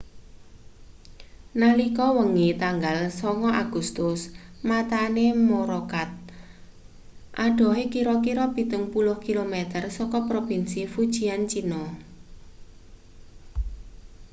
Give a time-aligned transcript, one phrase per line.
[1.61, 4.19] nalika wengi tanggal 9 agustus
[4.67, 6.11] matane morakot
[7.45, 11.81] adohe kira-kira pitung puluh kilometer saka propinsi fujian china